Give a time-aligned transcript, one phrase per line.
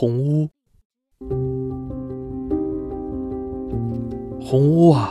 [0.00, 0.48] 红屋。
[4.40, 5.10] 红屋啊，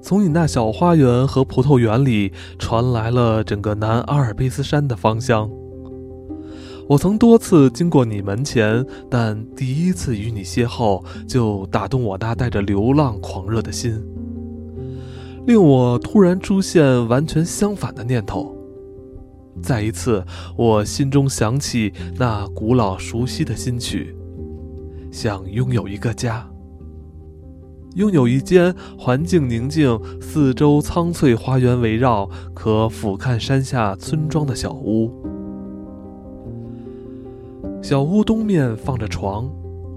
[0.00, 5.50] 从你那小花园和葡萄园里传来了整个南阿尔卑斯山的芳香。
[6.88, 14.02] 我曾多次经过你门前，但第一次与你邂逅，就打动我那带着流浪狂热的心，
[15.46, 18.55] 令我突然出现完全相反的念头。
[19.62, 20.24] 再一次，
[20.56, 24.14] 我心中响起那古老熟悉的新曲，
[25.10, 26.48] 想拥有一个家，
[27.94, 35.10] 拥有一间环境宁静、四周苍翠花园围绕、可俯瞰山下村庄的小屋。
[37.82, 39.50] 小屋东面放着床，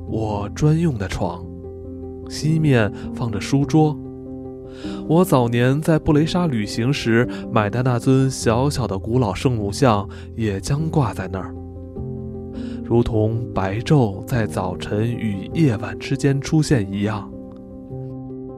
[0.07, 1.43] 我专用的床；
[2.29, 3.97] 西面放着书桌。
[5.07, 11.53] 我早年在布雷沙旅行时买的那尊小小的古老圣母像也将挂在那儿，
[12.83, 17.31] 如同白昼在早晨与夜晚之间出现一样。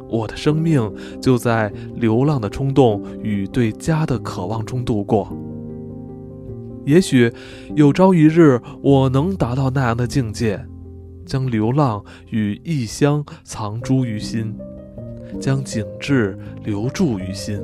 [0.10, 5.32] 我的生命就在流浪的冲动与对家的渴望中度过。
[6.86, 7.32] 也许
[7.76, 10.66] 有朝一日，我能达到那样的境界，
[11.26, 14.54] 将流浪与异乡藏诸于心，
[15.40, 17.62] 将景致留住于心，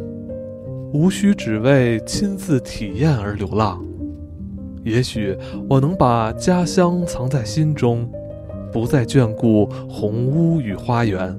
[0.94, 3.84] 无需只为亲自体验而流浪。
[4.84, 5.38] 也许
[5.70, 8.10] 我能把家乡藏在心中，
[8.72, 11.38] 不再眷顾红屋与花园，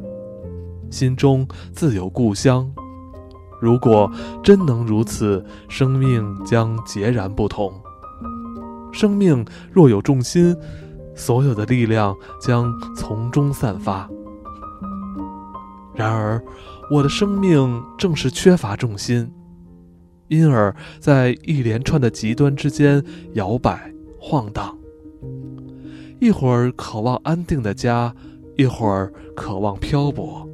[0.91, 2.71] 心中自有故乡。
[3.61, 4.11] 如果
[4.43, 7.73] 真能如此，生命将截然不同。
[8.93, 10.55] 生命若有重心，
[11.15, 14.09] 所有的力量将从中散发。
[15.99, 16.41] 然而，
[16.93, 19.29] 我的生命正是缺乏重心，
[20.29, 24.79] 因而，在一连串的极端之间摇摆晃荡。
[26.21, 28.15] 一会儿渴望安定的家，
[28.57, 30.49] 一会儿渴望漂泊。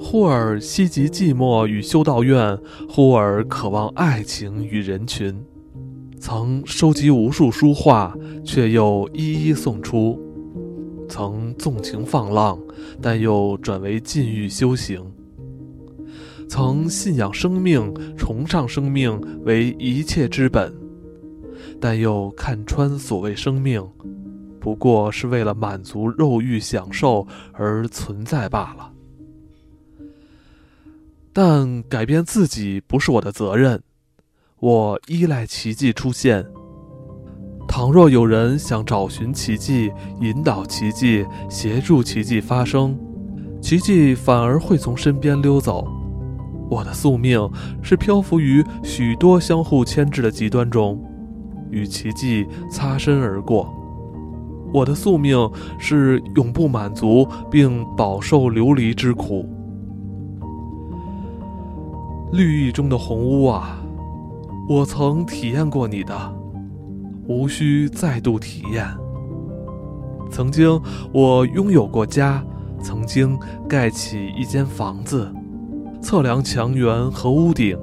[0.00, 5.44] 忽而希极寂寞与修道院，忽而渴望爱情与人群。
[6.18, 10.18] 曾收集无数书画，却又一一送出；
[11.08, 12.58] 曾纵情放浪，
[13.00, 15.00] 但又转为禁欲修行；
[16.48, 20.74] 曾信仰生命，崇尚生命为一切之本，
[21.80, 23.86] 但又看穿所谓生命，
[24.60, 28.92] 不过是为了满足肉欲享受而存在罢了。
[31.32, 33.82] 但改变自己不是我的责任，
[34.58, 36.46] 我依赖奇迹出现。
[37.76, 39.92] 倘若有人想找寻奇迹、
[40.22, 42.98] 引导奇迹、协助奇迹发生，
[43.60, 45.86] 奇迹反而会从身边溜走。
[46.70, 47.38] 我的宿命
[47.82, 50.98] 是漂浮于许多相互牵制的极端中，
[51.70, 53.70] 与奇迹擦身而过。
[54.72, 55.38] 我的宿命
[55.78, 59.46] 是永不满足，并饱受流离之苦。
[62.32, 63.78] 绿意中的红屋啊，
[64.66, 66.35] 我曾体验过你的，
[67.28, 68.86] 无需再度体验。
[70.30, 70.80] 曾经
[71.12, 72.44] 我拥有过家，
[72.82, 73.38] 曾经
[73.68, 75.32] 盖起一间房子，
[76.02, 77.78] 测量墙垣和屋顶，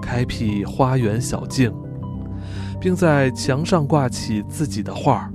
[0.00, 1.72] 开辟花园小径，
[2.80, 5.32] 并在墙上挂起自己的画儿。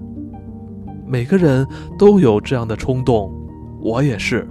[1.06, 1.66] 每个人
[1.98, 3.32] 都有这样的冲动，
[3.80, 4.48] 我也是。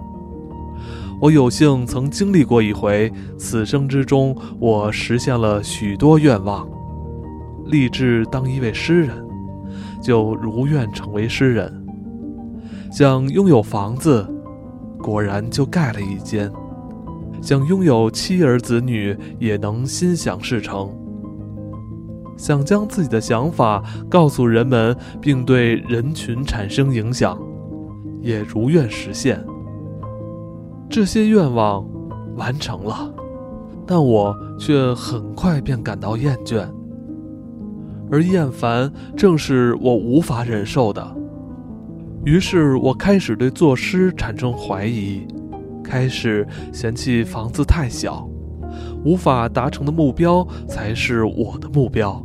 [1.19, 6.69] 我有幸曾经历过一回，此生之中，我实现了许多愿望，
[7.67, 9.17] 立志当一位诗人，
[10.03, 11.69] 就如愿成为诗人；
[12.91, 14.27] 想拥有房子，
[14.99, 16.49] 果然就盖了一间；
[17.43, 20.89] 想拥有妻儿子女，也能心想事成；
[22.37, 27.39] 想将自己的想法告诉人们，并对人群产生影响，
[28.21, 29.45] 也如愿实现。
[30.89, 31.85] 这些愿望
[32.37, 33.13] 完成了，
[33.85, 36.65] 但我却很快便感到厌倦，
[38.11, 41.17] 而厌烦正是我无法忍受的。
[42.25, 45.27] 于是我开始对作诗产生怀疑，
[45.83, 48.29] 开始嫌弃房子太小，
[49.05, 52.25] 无法达成的目标才是我的目标，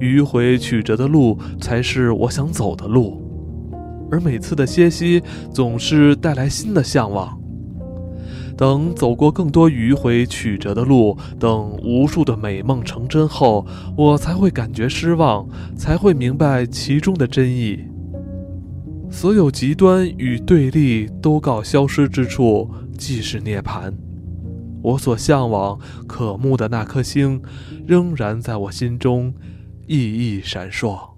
[0.00, 3.22] 迂回曲折的路才是我想走的路，
[4.10, 5.22] 而每次的歇息
[5.52, 7.38] 总是带来新的向往。
[8.56, 13.66] 等走过更多迂回曲折的路，等无数的美梦成真后，
[13.96, 17.80] 我才会感觉失望，才会明白其中的真意。
[19.10, 22.68] 所有极端与对立都告消失之处，
[22.98, 23.92] 即是涅槃。
[24.82, 27.40] 我所向往、渴慕的那颗星，
[27.86, 29.32] 仍然在我心中
[29.86, 31.13] 熠熠闪烁。